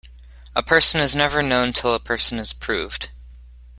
[0.55, 3.11] A person is never known till a person is proved.